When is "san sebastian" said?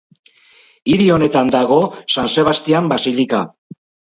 2.17-2.91